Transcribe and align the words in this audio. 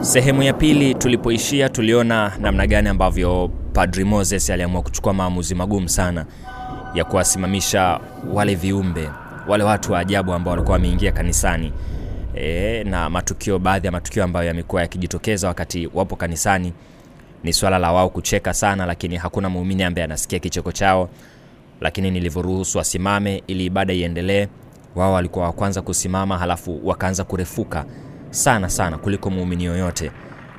Sehemu 0.00 0.42
ya 0.42 0.52
pili 0.52 0.94
tulipoishia, 0.94 1.68
tuliona 1.68 2.32
namna 2.40 2.66
gani 2.66 2.88
ambavyo 2.88 3.50
Padri 3.72 4.04
Moses 4.04 4.50
aliamua 4.50 4.82
kuchukua 4.82 5.12
maamuzi 5.12 5.54
magumu 5.54 5.88
sana 5.88 6.26
ya 6.94 7.04
kuwasimamisha 7.04 8.00
wale 8.34 8.54
viumbe, 8.54 9.10
wale 9.48 9.64
watu 9.64 9.92
wa 9.92 9.98
ajabu 9.98 10.32
ambao 10.32 10.50
walikuwa 10.50 10.72
wameingia 10.72 11.12
kanisani 11.12 11.72
e, 12.34 12.84
na 12.84 13.10
matukio, 13.10 13.58
baadhi 13.58 13.86
ya 13.86 13.92
matukio 13.92 14.24
ambayo 14.24 14.46
yamekuwa 14.48 14.82
yakijitokeza 14.82 15.48
wakati 15.48 15.88
wapo 15.94 16.16
kanisani 16.16 16.72
ni 17.44 17.52
swala 17.52 17.78
la 17.78 17.92
wao 17.92 18.08
kucheka 18.10 18.54
sana, 18.54 18.86
lakini 18.86 19.16
hakuna 19.16 19.48
muumini 19.48 19.82
ambaye 19.82 20.04
anasikia 20.04 20.38
kicheko 20.38 20.72
chao. 20.72 21.08
Lakini 21.80 22.10
nilivyoruhusu 22.10 22.78
wasimame 22.78 23.42
ili 23.46 23.64
ibada 23.66 23.92
iendelee, 23.94 24.48
wao 24.94 25.12
walikuwa 25.12 25.44
wa 25.44 25.52
kwanza 25.52 25.82
kusimama, 25.82 26.38
halafu 26.38 26.80
wakaanza 26.88 27.24
kurefuka 27.24 27.84
sana 28.30 28.68
sana 28.70 28.98
kuliko 28.98 29.30
muumini 29.30 29.64
yoyote, 29.64 30.10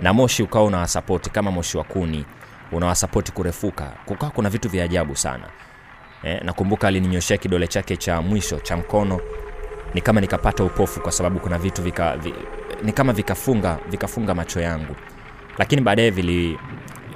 na 0.02 0.14
moshi 0.14 0.44
ukawa 0.44 0.66
unawasapoti 0.66 1.30
kama 1.30 1.52
moshi 1.52 1.78
wa 1.78 1.84
kuni, 1.84 2.26
unawasapoti 2.72 3.32
kurefuka. 3.32 3.92
Kukawa 4.06 4.32
kuna 4.32 4.50
vitu 4.50 4.70
vya 4.70 4.84
ajabu 4.86 5.16
sana. 5.16 5.44
Eh, 6.24 6.42
nakumbuka 6.44 6.88
alininyoshea 6.88 7.38
kidole 7.38 7.68
chake 7.68 7.98
cha 7.98 8.22
mwisho 8.22 8.60
cha 8.60 8.78
mkono, 8.78 9.20
ni 9.94 10.02
kama 10.02 10.22
nikapata 10.22 10.64
upofu, 10.64 11.00
kwa 11.02 11.12
sababu 11.12 11.40
kuna 11.40 11.58
vitu 11.58 11.82
vika, 11.82 12.18
vi, 12.18 12.34
ni 12.84 12.92
kama 12.92 13.14
vikafunga 13.14 13.78
vikafunga 13.90 14.36
macho 14.36 14.62
yangu, 14.62 14.96
lakini 15.58 15.82
baadaye 15.82 16.10
vili 16.10 16.60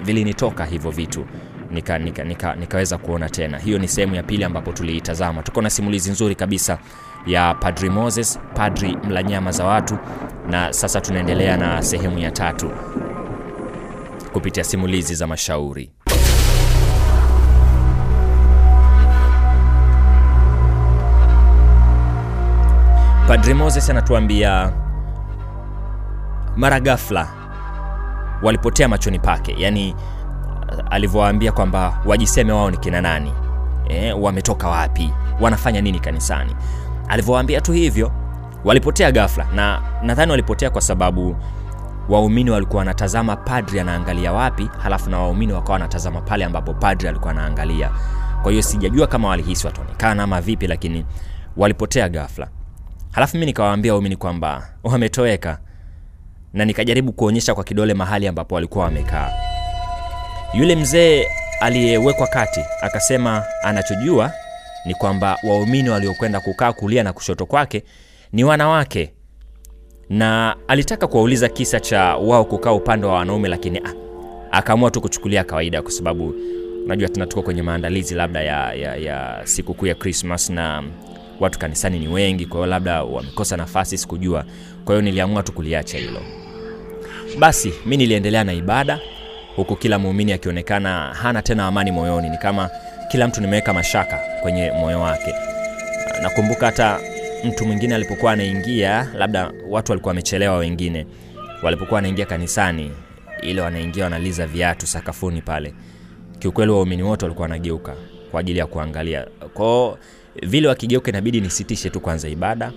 vilinitoka 0.03 0.65
hivyo 0.65 0.91
vitu 0.91 1.25
nika, 1.71 1.99
nika, 1.99 2.23
nika, 2.23 2.55
nikaweza 2.55 2.97
kuona 2.97 3.29
tena. 3.29 3.57
Hiyo 3.57 3.79
ni 3.79 3.87
sehemu 3.87 4.15
ya 4.15 4.23
pili 4.23 4.43
ambapo 4.43 4.71
tuliitazama. 4.71 5.43
Tuko 5.43 5.61
na 5.61 5.69
simulizi 5.69 6.11
nzuri 6.11 6.35
kabisa 6.35 6.77
ya 7.27 7.53
Padri 7.53 7.89
Moses, 7.89 8.39
padri 8.53 8.97
mla 9.07 9.23
nyama 9.23 9.51
za 9.51 9.65
watu, 9.65 9.97
na 10.49 10.73
sasa 10.73 11.01
tunaendelea 11.01 11.57
na 11.57 11.83
sehemu 11.83 12.19
ya 12.19 12.31
tatu 12.31 12.71
kupitia 14.33 14.63
simulizi 14.63 15.15
za 15.15 15.27
mashauri. 15.27 15.91
Padri 23.27 23.53
Moses 23.53 23.89
anatuambia 23.89 24.71
mara 26.55 26.79
ghafla 26.79 27.27
walipotea 28.43 28.87
machoni 28.87 29.19
pake, 29.19 29.55
yaani 29.57 29.95
alivyowaambia 30.91 31.51
kwamba 31.51 32.01
wajiseme 32.05 32.51
wao 32.51 32.71
ni 32.71 32.77
kina 32.77 33.01
nani, 33.01 33.33
e, 33.89 34.11
wametoka 34.13 34.67
wapi, 34.69 35.13
wanafanya 35.41 35.81
nini 35.81 35.99
kanisani. 35.99 36.55
Alivyowaambia 37.07 37.61
tu 37.61 37.71
hivyo, 37.71 38.11
walipotea 38.63 39.11
ghafla, 39.11 39.47
na 39.55 39.81
nadhani 40.03 40.31
walipotea 40.31 40.69
kwa 40.69 40.81
sababu 40.81 41.35
waumini 42.09 42.49
walikuwa 42.49 42.79
wanatazama 42.79 43.35
padri 43.35 43.79
anaangalia 43.79 44.31
wapi, 44.33 44.69
halafu 44.83 45.09
na 45.09 45.19
waumini 45.19 45.53
wakawa 45.53 45.73
wanatazama 45.73 46.21
pale 46.21 46.45
ambapo 46.45 46.73
padri 46.73 47.07
alikuwa 47.09 47.31
anaangalia. 47.31 47.91
Kwa 48.41 48.51
hiyo 48.51 48.63
sijajua 48.63 49.07
kama 49.07 49.27
walihisi 49.27 49.67
wataonekana 49.67 50.23
ama 50.23 50.41
vipi, 50.41 50.67
lakini 50.67 51.05
walipotea 51.57 52.09
ghafla. 52.09 52.47
Halafu 53.11 53.37
mi 53.37 53.45
nikawaambia 53.45 53.93
waumini 53.93 54.15
kwamba 54.15 54.69
wametoweka, 54.83 55.57
na 56.53 56.65
nikajaribu 56.65 57.13
kuonyesha 57.13 57.55
kwa 57.55 57.63
kidole 57.63 57.93
mahali 57.93 58.27
ambapo 58.27 58.55
walikuwa 58.55 58.85
wamekaa. 58.85 59.31
Yule 60.55 60.75
mzee 60.75 61.27
aliyewekwa 61.59 62.27
kati 62.27 62.59
akasema 62.81 63.43
anachojua 63.63 64.31
ni 64.85 64.95
kwamba 64.95 65.37
waumini 65.43 65.89
waliokwenda 65.89 66.39
kukaa 66.39 66.73
kulia 66.73 67.03
na 67.03 67.13
kushoto 67.13 67.45
kwake 67.45 67.83
ni 68.33 68.43
wanawake, 68.43 69.13
na 70.09 70.55
alitaka 70.67 71.07
kuwauliza 71.07 71.49
kisa 71.49 71.79
cha 71.79 72.15
wao 72.15 72.45
kukaa 72.45 72.71
upande 72.71 73.07
wa 73.07 73.13
wanaume, 73.13 73.49
lakini 73.49 73.81
akaamua 74.51 74.91
tu 74.91 75.01
kuchukulia 75.01 75.43
kawaida, 75.43 75.81
kwa 75.81 75.91
sababu 75.91 76.33
unajua 76.85 77.09
tena 77.09 77.25
tuko 77.25 77.41
kwenye 77.41 77.61
maandalizi 77.61 78.15
labda 78.15 78.41
ya, 78.43 78.73
ya, 78.73 78.95
ya 78.95 79.41
sikukuu 79.43 79.85
ya 79.85 79.95
Christmas 79.95 80.49
na 80.49 80.83
watu 81.39 81.59
kanisani 81.59 81.99
ni 81.99 82.07
wengi, 82.07 82.45
kwa 82.45 82.57
hiyo 82.57 82.65
labda 82.67 83.03
wamekosa 83.03 83.57
nafasi, 83.57 83.97
sikujua. 83.97 84.45
Kwa 84.85 84.95
hiyo 84.95 85.01
niliamua 85.01 85.43
tu 85.43 85.51
kuliacha 85.51 85.97
hilo. 85.97 86.21
Basi 87.39 87.73
mi 87.85 87.97
niliendelea 87.97 88.43
na 88.43 88.53
ibada 88.53 88.99
huku 89.55 89.75
kila 89.75 89.99
muumini 89.99 90.33
akionekana 90.33 91.13
hana 91.13 91.41
tena 91.41 91.67
amani 91.67 91.91
moyoni, 91.91 92.29
ni 92.29 92.37
kama 92.37 92.69
kila 93.11 93.27
mtu 93.27 93.41
nimeweka 93.41 93.73
mashaka 93.73 94.19
kwenye 94.41 94.71
moyo 94.71 95.01
wake. 95.01 95.35
Nakumbuka 96.21 96.65
hata 96.65 96.99
mtu 97.43 97.65
mwingine 97.65 97.95
alipokuwa 97.95 98.31
anaingia, 98.31 99.07
labda 99.17 99.51
watu 99.69 99.91
walikuwa 99.91 100.09
wamechelewa, 100.09 100.57
wengine 100.57 101.05
walipokuwa 101.63 101.95
wanaingia 101.95 102.25
kanisani, 102.25 102.91
ile 103.41 103.61
wanaingia 103.61 104.03
wanaliza 104.03 104.47
viatu 104.47 104.87
sakafuni 104.87 105.41
pale, 105.41 105.73
kiukweli 106.39 106.71
waumini 106.71 107.03
wote 107.03 107.25
walikuwa 107.25 107.43
wanageuka 107.43 107.95
kwa 108.31 108.39
ajili 108.39 108.59
ya 108.59 108.65
kuangalia. 108.67 109.27
Kwao 109.53 109.97
vile 110.43 110.67
wakigeuka, 110.67 111.09
inabidi 111.11 111.41
nisitishe 111.41 111.89
tu 111.89 111.99
kwanza 111.99 112.29
ibada 112.29 112.71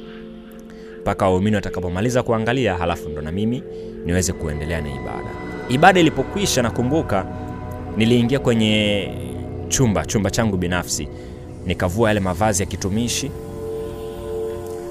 mpaka 1.00 1.25
waumini 1.28 1.56
watakapomaliza 1.56 2.22
kuangalia, 2.22 2.75
halafu 2.77 3.09
ndo 3.09 3.22
na 3.22 3.33
mimi 3.33 3.62
niweze 4.05 4.33
kuendelea 4.33 4.81
na 4.81 4.89
ibada. 4.89 5.47
Ibada 5.69 6.01
ilipokwisha, 6.01 6.62
nakumbuka 6.62 7.27
niliingia 7.97 8.39
kwenye 8.39 9.09
chumba 9.69 10.06
chumba 10.06 10.31
changu 10.31 10.56
binafsi, 10.56 11.09
nikavua 11.67 12.09
yale 12.09 12.21
mavazi 12.21 12.62
ya 12.62 12.67
kitumishi, 12.69 13.31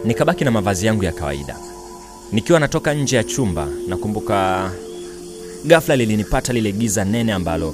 nikabaki 0.06 0.44
na 0.46 0.52
mavazi 0.52 0.86
yangu 0.86 1.04
ya 1.04 1.12
kawaida. 1.12 1.56
Nikiwa 2.32 2.60
natoka 2.60 2.94
nje 2.94 3.16
ya 3.16 3.24
chumba, 3.24 3.68
nakumbuka 3.88 4.72
ghafla 5.66 5.96
lilinipata 5.96 6.54
lile 6.54 6.72
giza 6.72 7.06
nene 7.06 7.34
ambalo 7.34 7.74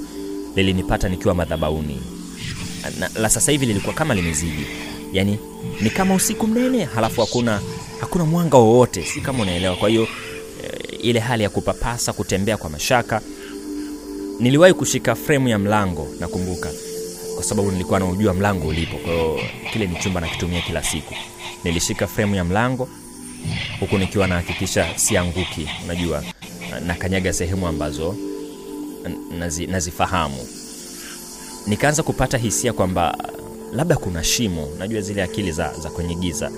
lilinipata 0.56 1.09
nikiwa 1.09 1.36
madhabauni. 1.36 2.00
Na, 3.00 3.09
la 3.22 3.30
sasa 3.30 3.52
hivi 3.52 3.66
lilikuwa 3.66 3.94
kama 3.94 4.13
limezidi, 4.13 4.66
yani 5.13 5.40
ni 5.81 5.90
kama 5.90 6.13
usiku 6.16 6.47
mnene, 6.47 6.84
halafu 6.84 7.22
hakuna 7.22 7.62
hakuna 8.02 8.25
mwanga 8.25 8.58
wowote, 8.58 9.03
si 9.03 9.22
kama 9.22 9.44
unaelewa. 9.44 9.75
Kwa 9.75 9.90
hiyo 9.90 10.08
ile 11.03 11.19
hali 11.19 11.44
ya 11.44 11.50
kupapasa, 11.50 12.14
kutembea 12.14 12.58
kwa 12.58 12.69
mashaka. 12.69 13.22
Niliwahi 14.40 14.74
kushika 14.74 15.16
fremu 15.16 15.47
ya 15.47 15.59
mlango, 15.59 16.08
nakumbuka, 16.19 16.69
kwa 17.36 17.44
sababu 17.44 17.72
nilikuwa 17.72 18.00
naujua 18.00 18.34
mlango 18.34 18.68
ulipo. 18.68 18.97
Kwa 18.97 19.40
kile 19.72 19.88
ni 19.88 19.96
chumba 19.96 20.22
nakitumia 20.22 20.62
kila 20.62 20.84
siku. 20.84 21.13
Nilishika 21.63 22.08
fremu 22.08 22.36
ya 22.36 22.44
mlango 22.44 22.90
huku 23.80 23.97
nikiwa 23.97 24.28
nahakikisha 24.28 24.88
sianguki, 24.97 25.69
unajua, 25.86 26.24
nakanyaga 26.86 27.34
sehemu 27.34 27.68
ambazo 27.68 28.16
nazi, 29.40 29.68
nazifahamu. 29.68 30.47
Nikaanza 31.68 32.03
kupata 32.03 32.38
hisia 32.38 32.74
kwamba 32.74 33.18
labda 33.74 33.96
kuna 33.96 34.24
shimo, 34.24 34.68
najua 34.80 35.02
zile 35.02 35.24
akili 35.24 35.52
za, 35.52 35.74
za 35.80 35.90
kwenye 35.90 36.16
giza, 36.16 36.52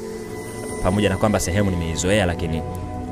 pamoja 0.84 1.10
na 1.10 1.18
kwamba 1.18 1.40
sehemu 1.40 1.72
nimeizoea, 1.72 2.26
lakini 2.26 2.62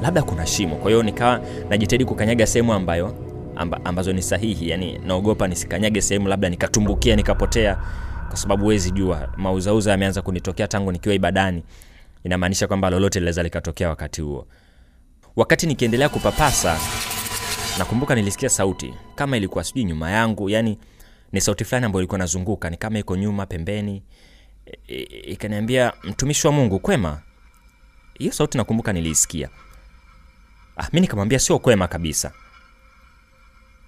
labda 0.04 0.22
kuna 0.24 0.46
shimo. 0.48 0.76
Kwa 0.76 0.92
hiyo 0.92 1.04
nikawa 1.04 1.42
najitahidi 1.70 2.06
kukanyaga 2.06 2.48
sehemu 2.48 2.74
ambayo 2.74 3.16
amba, 3.56 3.86
ambazo 3.86 4.14
ni 4.14 4.22
sahihi, 4.22 4.70
yani 4.70 4.98
naogopa 4.98 5.48
nisikanyage 5.48 6.02
sehemu 6.02 6.28
labda 6.28 6.50
nikatumbukia 6.50 7.16
nikapotea, 7.16 7.76
kwa 8.28 8.38
sababu 8.38 8.64
huwezi 8.64 8.92
jua. 8.92 9.30
Mauzauza 9.38 9.92
yameanza 9.92 10.22
kunitokea 10.22 10.68
tangu 10.68 10.92
nikiwa 10.92 11.16
ibadani, 11.16 11.64
inamaanisha 12.24 12.68
kwamba 12.68 12.90
lolote 12.90 13.20
linaweza 13.20 13.44
likatokea 13.44 13.90
wakati 13.90 14.22
huo. 14.22 14.48
Wakati 15.36 15.68
nikiendelea 15.68 16.10
kupapasa, 16.10 16.80
nakumbuka 17.78 18.16
nilisikia 18.16 18.50
sauti 18.50 18.94
kama 19.16 19.38
ilikuwa 19.38 19.64
sijui 19.64 19.84
nyuma 19.84 20.12
yangu, 20.12 20.50
yani 20.50 20.78
ni 21.32 21.42
sauti 21.42 21.64
fulani 21.66 21.86
ambayo 21.86 22.02
ilikuwa 22.02 22.20
nazunguka, 22.20 22.70
ni 22.70 22.78
kama 22.78 23.00
iko 23.00 23.16
nyuma 23.16 23.46
pembeni, 23.46 24.04
ikaniambia 25.28 25.94
mtumishi 26.04 26.48
wa 26.48 26.54
Mungu, 26.54 26.80
kwema. 26.80 27.22
Hiyo 28.20 28.32
sauti 28.32 28.58
nakumbuka 28.58 28.94
niliisikia. 28.94 29.50
Ah, 30.78 30.88
mi 30.94 31.00
nikamwambia 31.02 31.40
sio 31.40 31.60
kwema 31.60 31.88
kabisa. 31.88 32.32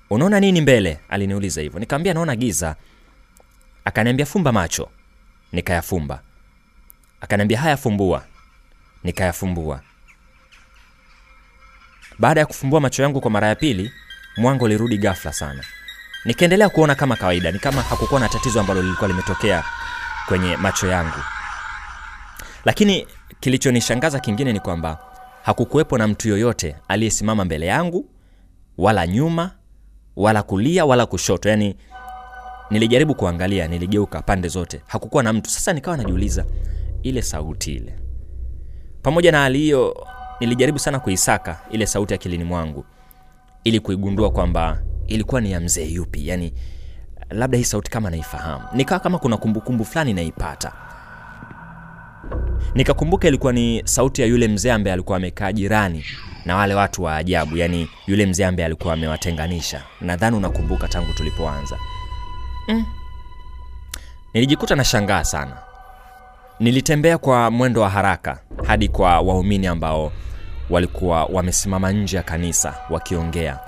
Unaona 0.10 0.40
nini 0.40 0.62
mbele? 0.62 1.00
Aliniuliza 1.10 1.62
hivyo. 1.62 1.80
Nikamwambia 1.80 2.14
naona 2.14 2.36
giza. 2.36 2.76
Akaniambia 3.86 4.26
fumba 4.26 4.52
macho. 4.52 4.90
Nikayafumba. 5.52 6.22
Akaniambia 7.22 7.60
haya, 7.60 7.78
fumbua. 7.78 8.24
Nikayafumbua. 9.04 9.82
Baada 12.20 12.40
ya 12.40 12.46
kufumbua 12.46 12.80
macho 12.82 13.04
yangu 13.04 13.22
kwa 13.22 13.32
mara 13.32 13.48
ya 13.48 13.56
pili, 13.56 13.92
mwanga 14.38 14.64
ulirudi 14.66 14.98
ghafla 14.98 15.34
sana. 15.34 15.64
Nikaendelea 16.26 16.70
kuona 16.70 16.96
kama 16.96 17.16
kawaida, 17.16 17.52
ni 17.52 17.60
kama 17.60 17.82
hakukuwa 17.82 18.20
na 18.20 18.30
tatizo 18.30 18.60
ambalo 18.60 18.82
lilikuwa 18.82 19.08
limetokea 19.08 19.64
kwenye 20.28 20.58
macho 20.58 20.88
yangu. 20.88 21.20
Lakini 22.66 23.08
kilichonishangaza 23.40 24.20
kingine 24.20 24.54
ni 24.54 24.60
kwamba 24.60 24.98
hakukuwepo 25.46 25.98
na 25.98 26.08
mtu 26.08 26.30
yoyote 26.30 26.76
aliyesimama 26.88 27.46
mbele 27.46 27.66
yangu 27.66 28.06
wala 28.78 29.08
nyuma 29.08 29.52
wala 30.16 30.44
kulia 30.44 30.86
wala 30.86 31.06
kushoto. 31.06 31.50
Yani 31.50 31.76
nilijaribu 32.72 33.16
kuangalia, 33.16 33.68
niligeuka 33.68 34.22
pande 34.22 34.48
zote, 34.48 34.82
hakukuwa 34.88 35.24
na 35.24 35.34
mtu. 35.34 35.50
Sasa 35.50 35.74
nikawa 35.74 35.98
najiuliza 35.98 36.46
ile 37.04 37.22
sauti 37.22 37.74
ile, 37.74 37.96
pamoja 39.02 39.32
na 39.32 39.40
hali 39.42 39.60
hiyo, 39.60 40.08
nilijaribu 40.40 40.80
sana 40.80 41.00
kuisaka 41.00 41.60
ile 41.72 41.86
sauti 41.88 42.14
akilini 42.14 42.44
mwangu, 42.44 42.86
ili 43.64 43.80
kuigundua 43.80 44.32
kwamba 44.32 44.82
ilikuwa 45.08 45.42
ni 45.42 45.52
ya 45.52 45.60
mzee 45.60 45.86
yupi. 45.86 46.28
Yani 46.28 46.54
labda 47.30 47.58
hii 47.58 47.64
sauti 47.64 47.92
kama 47.92 48.10
naifahamu. 48.10 48.64
Nikawa 48.74 49.00
kama 49.00 49.20
kuna 49.20 49.38
kumbukumbu 49.38 49.86
fulani 49.86 50.14
naipata 50.14 50.74
nikakumbuka 52.76 53.28
ilikuwa 53.28 53.54
ni 53.54 53.82
sauti 53.86 54.22
ya 54.22 54.28
yule 54.28 54.48
mzee 54.48 54.72
ambaye 54.72 54.94
alikuwa 54.94 55.18
amekaa 55.18 55.52
jirani 55.52 56.06
na 56.46 56.56
wale 56.56 56.74
watu 56.74 57.04
wa 57.04 57.16
ajabu 57.16 57.58
yani 57.58 57.90
yule 58.08 58.26
mzee 58.26 58.46
ambaye 58.46 58.66
alikuwa 58.66 58.94
amewatenganisha. 58.94 59.84
Nadhani 60.02 60.38
unakumbuka 60.38 60.88
tangu 60.88 61.14
tulipoanza. 61.14 61.78
Mm. 62.68 62.86
nilijikuta 64.34 64.76
na 64.76 64.84
shangaa 64.84 65.24
sana. 65.24 65.58
Nilitembea 66.60 67.18
kwa 67.18 67.52
mwendo 67.52 67.82
wa 67.82 67.90
haraka 67.90 68.40
hadi 68.68 68.88
kwa 68.88 69.20
waumini 69.22 69.68
ambao 69.68 70.12
walikuwa 70.70 71.26
wamesimama 71.26 71.92
nje 71.92 72.18
ya 72.18 72.24
kanisa 72.24 72.76
wakiongea. 72.90 73.60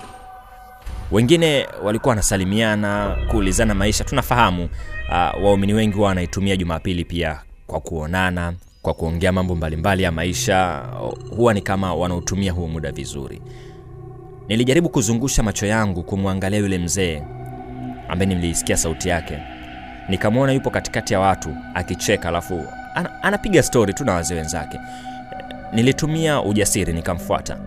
Wengine 1.10 1.66
walikuwa 1.82 2.10
wanasalimiana 2.10 3.16
kuulizana 3.30 3.74
maisha. 3.74 4.04
Tunafahamu 4.04 4.64
uh, 5.08 5.44
waumini 5.44 5.74
wengi 5.74 5.94
huwa 5.96 6.08
wanaitumia 6.08 6.56
jumapili 6.56 7.04
pia 7.04 7.40
kwa 7.66 7.80
kuonana 7.80 8.54
kwa 8.82 8.94
kuongea 8.94 9.32
mambo 9.32 9.54
mbalimbali 9.54 10.02
ya 10.02 10.12
maisha 10.12 10.82
huwa 11.36 11.54
ni 11.54 11.60
kama 11.62 11.94
wanaotumia 11.94 12.52
huo 12.52 12.68
muda 12.68 12.92
vizuri. 12.92 13.42
Nilijaribu 14.48 14.88
kuzungusha 14.88 15.42
macho 15.42 15.66
yangu 15.66 16.02
kumwangalia 16.02 16.58
yule 16.58 16.78
mzee 16.78 17.22
ambaye 18.08 18.34
niliisikia 18.34 18.76
sauti 18.76 19.08
yake. 19.08 19.38
Nikamwona 20.08 20.52
yupo 20.52 20.70
katikati 20.70 21.12
ya 21.14 21.20
watu 21.20 21.48
akicheka 21.74 22.28
alafu 22.28 22.64
ana, 22.94 23.22
anapiga 23.22 23.62
stori 23.62 23.94
tu 23.94 24.04
na 24.04 24.12
wazee 24.14 24.34
wenzake. 24.34 24.78
Nilitumia 25.72 26.42
ujasiri 26.42 26.92
nikamfuata. 26.92 27.58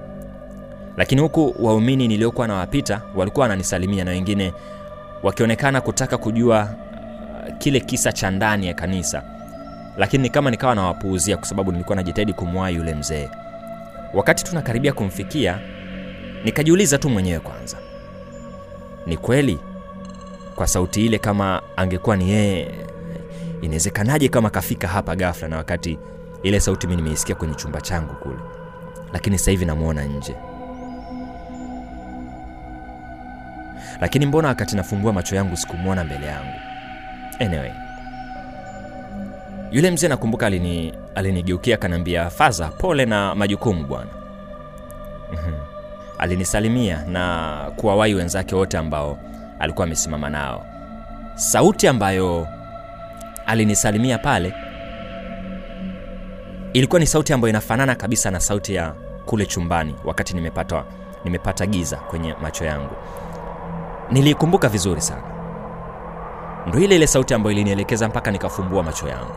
Lakini 0.97 1.21
huku 1.21 1.55
waumini 1.59 2.07
niliokuwa 2.07 2.47
nawapita 2.47 3.01
walikuwa 3.15 3.41
wananisalimia 3.43 4.03
na 4.03 4.11
wengine 4.11 4.53
wakionekana 5.23 5.81
kutaka 5.81 6.17
kujua 6.17 6.61
uh, 7.49 7.57
kile 7.57 7.79
kisa 7.79 8.11
cha 8.11 8.31
ndani 8.31 8.67
ya 8.67 8.73
kanisa 8.73 9.23
lakini 9.97 10.29
kama 10.29 10.51
nikawa 10.51 10.75
nawapuuzia 10.75 11.37
kwa 11.37 11.45
sababu 11.45 11.71
nilikuwa 11.71 11.95
najitahidi 11.95 12.33
kumwahi 12.33 12.75
yule 12.75 12.95
mzee 12.95 13.29
wakati 14.13 14.43
tunakaribia 14.43 14.93
kumfikia 14.93 15.59
nikajiuliza 16.43 16.97
tu 16.97 17.09
mwenyewe 17.09 17.39
kwanza 17.39 17.77
ni 19.05 19.17
kweli? 19.17 19.59
Kwa 20.55 20.67
sauti 20.67 21.05
ile 21.05 21.19
kama 21.19 21.61
angekuwa 21.75 22.17
ni 22.17 22.29
yeye 22.29 22.71
inawezekanaje 23.61 24.29
kama 24.29 24.49
kafika 24.49 24.87
hapa 24.87 25.15
gafla 25.15 25.47
na 25.47 25.57
wakati 25.57 25.99
ile 26.43 26.59
sauti 26.59 26.87
mi 26.87 26.95
nimeisikia 26.95 27.35
kwenye 27.35 27.55
chumba 27.55 27.81
changu 27.81 28.13
kule? 28.13 28.39
Lakini 29.13 29.37
sasa 29.39 29.51
hivi 29.51 29.65
namwona 29.65 30.03
nje. 30.03 30.35
Lakini 34.01 34.25
mbona 34.25 34.47
wakati 34.47 34.75
nafungua 34.75 35.13
macho 35.13 35.35
yangu 35.35 35.57
sikumwona 35.57 36.03
mbele 36.03 36.25
yangu? 36.25 36.59
Anyway 37.39 37.71
yule 39.71 39.91
mzee 39.91 40.07
nakumbuka 40.07 40.45
alini 40.47 40.93
alinigeukia 41.15 41.75
akanaambia 41.75 42.29
faza 42.29 42.67
pole 42.67 43.05
na 43.05 43.35
majukumu 43.35 43.85
bwana. 43.85 44.09
Alinisalimia 46.17 47.03
na 47.07 47.55
kuwawahi 47.75 48.13
wenzake 48.13 48.55
wote 48.55 48.77
ambao 48.77 49.17
alikuwa 49.59 49.85
amesimama 49.87 50.29
nao. 50.29 50.65
Sauti 51.35 51.87
ambayo 51.87 52.47
alinisalimia 53.45 54.17
pale 54.17 54.53
ilikuwa 56.73 56.99
ni 56.99 57.07
sauti 57.07 57.33
ambayo 57.33 57.49
inafanana 57.49 57.95
kabisa 57.95 58.31
na 58.31 58.39
sauti 58.39 58.73
ya 58.75 58.93
kule 59.25 59.45
chumbani 59.45 59.95
wakati 60.05 60.33
nimepata, 60.33 60.83
nimepata 61.25 61.65
giza 61.65 61.97
kwenye 61.97 62.35
macho 62.41 62.65
yangu. 62.65 62.95
Niliikumbuka 64.11 64.69
vizuri 64.69 65.01
sana. 65.01 65.21
Ndo 66.67 66.79
ile 66.79 66.95
ile 66.95 67.07
sauti 67.07 67.33
ambayo 67.33 67.51
ilinielekeza 67.51 68.07
mpaka 68.07 68.31
nikafumbua 68.31 68.83
macho 68.83 69.07
yangu 69.07 69.33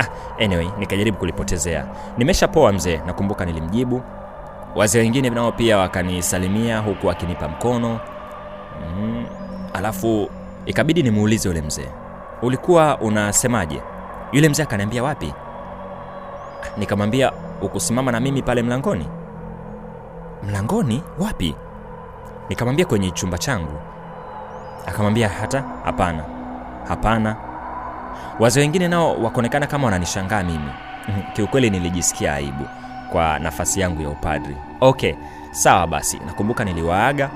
ah, 0.00 0.06
anyway 0.44 0.68
nikajaribu 0.78 1.18
kulipotezea. 1.18 1.86
Nimeshapoa 2.18 2.72
mzee 2.72 3.00
nakumbuka 3.06 3.44
nilimjibu. 3.44 4.02
Wazee 4.76 4.98
wengine 4.98 5.30
nao 5.30 5.52
pia 5.52 5.78
wakanisalimia 5.78 6.78
huku 6.78 7.06
wakinipa 7.06 7.48
mkono. 7.48 8.00
Mm, 8.98 9.26
alafu 9.74 10.30
ikabidi 10.66 11.02
nimuulize 11.02 11.48
yule 11.48 11.62
mzee. 11.62 11.88
Ulikuwa 12.42 12.98
unasemaje? 12.98 13.82
Yule 14.32 14.48
mzee 14.48 14.62
akaniambia 14.62 15.02
wapi? 15.02 15.34
Nikamwambia 16.76 17.32
ukusimama 17.62 18.12
na 18.12 18.20
mimi 18.20 18.42
pale 18.42 18.62
mlangoni. 18.62 19.06
Mlangoni? 20.48 21.02
Wapi? 21.18 21.54
Nikamwambia 22.48 22.86
kwenye 22.86 23.10
chumba 23.10 23.38
changu. 23.38 23.78
Akamwambia 24.86 25.28
hata? 25.28 25.64
Hapana. 25.84 26.24
Hapana 26.88 27.36
wazee 28.38 28.60
wengine 28.60 28.88
nao 28.88 29.16
wakaonekana 29.22 29.66
kama 29.66 29.84
wananishangaa 29.84 30.42
mimi. 30.42 30.70
Kiukweli 31.32 31.70
nilijisikia 31.70 32.34
aibu 32.34 32.64
kwa 33.12 33.38
nafasi 33.38 33.80
yangu 33.80 34.02
ya 34.02 34.08
upadri. 34.08 34.56
Okay 34.80 35.14
sawa 35.50 35.86
basi 35.86 36.20
nakumbuka 36.26 36.64
niliwaaga 36.64 37.30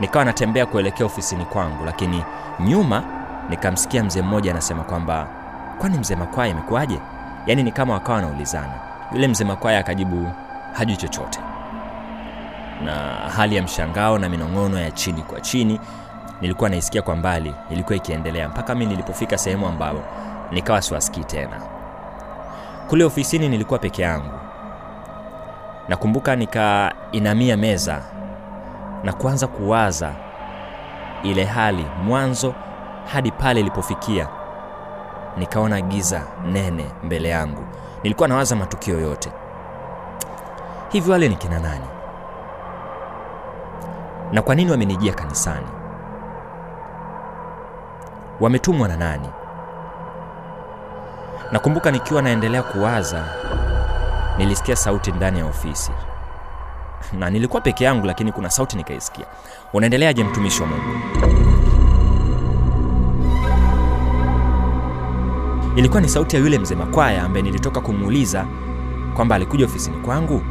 nikawa 0.00 0.24
natembea 0.24 0.66
kuelekea 0.66 1.06
ofisini 1.06 1.44
kwangu 1.44 1.84
lakini 1.84 2.24
nyuma 2.60 3.02
nikamsikia 3.50 4.04
mzee 4.04 4.22
mmoja 4.22 4.50
anasema 4.50 4.82
kwamba 4.82 5.26
kwani 5.78 5.98
mzee 5.98 6.16
makwaya 6.16 6.50
imekuwaje 6.50 6.98
yaani 7.46 7.62
ni 7.62 7.72
kama 7.72 7.92
wakawa 7.94 8.16
wanaulizana. 8.16 8.72
Yule 9.12 9.28
mzee 9.28 9.44
makwaya 9.44 9.78
akajibu 9.78 10.30
hajui 10.72 10.96
chochote. 10.96 11.40
Na 12.84 12.92
hali 13.36 13.56
ya 13.56 13.62
mshangao 13.62 14.18
na 14.18 14.28
minong'ono 14.28 14.78
ya 14.80 14.90
chini 14.90 15.22
kwa 15.22 15.40
chini 15.40 15.80
nilikuwa 16.42 16.70
naisikia 16.70 17.02
kwa 17.02 17.16
mbali 17.16 17.54
ilikuwa 17.70 17.96
ikiendelea 17.96 18.48
mpaka 18.48 18.74
mi 18.74 18.86
nilipofika 18.86 19.38
sehemu 19.38 19.66
ambayo 19.68 20.02
nikawa 20.50 20.82
siwasikii 20.82 21.24
tena. 21.24 21.60
Kule 22.88 23.04
ofisini 23.04 23.48
nilikuwa 23.48 23.78
peke 23.78 24.02
yangu. 24.02 24.38
Nakumbuka 25.88 26.36
nikainamia 26.36 27.56
meza 27.56 28.02
na 29.04 29.12
kuanza 29.12 29.46
kuwaza 29.46 30.12
ile 31.22 31.44
hali 31.44 31.86
mwanzo 32.04 32.54
hadi 33.12 33.30
pale 33.30 33.60
ilipofikia. 33.60 34.28
Nikaona 35.36 35.80
giza 35.80 36.22
nene 36.52 36.84
mbele 37.04 37.28
yangu. 37.28 37.64
Nilikuwa 38.02 38.28
nawaza 38.28 38.56
matukio 38.56 39.00
yote. 39.00 39.32
Hivi 40.88 41.10
wale 41.10 41.28
ni 41.28 41.36
kina 41.36 41.58
nani? 41.60 41.86
Na 44.32 44.42
kwa 44.42 44.54
nini 44.54 44.70
wamenijia 44.70 45.12
kanisani 45.12 45.66
wametumwa 48.42 48.88
na 48.88 48.96
nani? 48.96 49.28
Nakumbuka 51.52 51.90
nikiwa 51.90 52.22
naendelea 52.22 52.62
kuwaza 52.62 53.24
nilisikia 54.38 54.76
sauti 54.76 55.12
ndani 55.12 55.38
ya 55.38 55.46
ofisi. 55.46 55.90
Na 57.12 57.30
nilikuwa 57.30 57.62
peke 57.62 57.84
yangu 57.84 58.06
lakini 58.06 58.32
kuna 58.32 58.50
sauti 58.50 58.76
nikaisikia. 58.76 59.26
Unaendeleaje 59.72 60.24
mtumishi 60.24 60.62
wa 60.62 60.68
mungu? 60.68 60.84
Ilikuwa 65.76 66.00
ni 66.00 66.08
sauti 66.08 66.36
ya 66.36 66.42
yule 66.42 66.58
mzee 66.58 66.74
makwaya 66.74 67.22
ambaye 67.22 67.42
nilitoka 67.42 67.80
kumuuliza 67.80 68.46
kwamba 69.16 69.34
alikuja 69.36 69.64
ofisini 69.64 69.96
kwangu. 69.96 70.42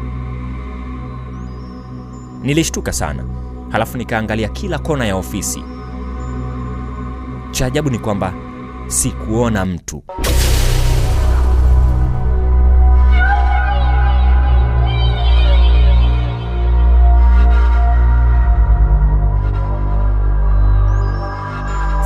Nilishtuka 2.41 2.93
sana 2.93 3.23
halafu 3.71 3.97
nikaangalia 3.97 4.47
kila 4.49 4.79
kona 4.79 5.05
ya 5.05 5.15
ofisi 5.15 5.63
cha 7.61 7.67
ajabu 7.67 7.89
ni 7.89 7.99
kwamba 7.99 8.33
sikuona 8.87 9.65
mtu. 9.65 10.03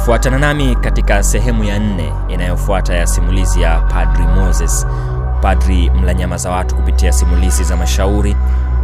Fuatana 0.06 0.40
nami 0.40 0.76
katika 0.76 1.24
sehemu 1.24 1.64
ya 1.64 1.80
nne 1.80 2.14
inayofuata 2.28 2.94
ya 2.94 3.08
simulizi 3.08 3.62
ya 3.62 3.80
padri 3.82 4.24
moses. 4.28 4.88
Padri 5.42 5.90
mlanyama 5.90 6.38
za 6.38 6.52
watu 6.52 6.76
kupitia 6.76 7.12
simulizi 7.14 7.64
za 7.64 7.78
mashauri. 7.78 8.36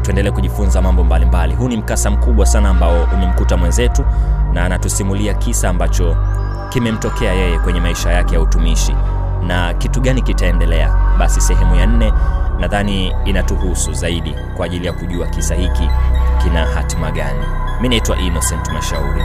Tuendelee 0.01 0.31
kujifunza 0.31 0.81
mambo 0.81 1.03
mbalimbali. 1.03 1.55
Huu 1.55 1.67
ni 1.69 1.77
mkasa 1.77 2.09
mkubwa 2.11 2.45
sana 2.45 2.69
ambao 2.69 3.03
umemkuta 3.03 3.57
mwenzetu 3.57 4.05
na 4.53 4.65
anatusimulia 4.65 5.33
kisa 5.33 5.69
ambacho 5.69 6.17
kimemtokea 6.71 7.33
yeye 7.33 7.59
kwenye 7.59 7.79
maisha 7.79 8.11
yake 8.11 8.35
ya 8.35 8.41
utumishi. 8.41 8.95
Na 9.47 9.73
kitu 9.73 10.01
gani 10.01 10.21
kitaendelea? 10.21 10.95
Basi 11.19 11.41
sehemu 11.41 11.75
ya 11.75 11.85
nne 11.85 12.13
nadhani 12.59 13.15
inatuhusu 13.25 13.93
zaidi 13.93 14.35
kwa 14.57 14.65
ajili 14.65 14.85
ya 14.85 14.93
kujua 14.93 15.27
kisa 15.27 15.55
hiki 15.55 15.89
kina 16.43 16.65
hatima 16.65 17.11
gani. 17.11 17.45
Mi 17.81 17.89
naitwa 17.89 18.17
innocent 18.17 18.69
mashauri 18.73 19.23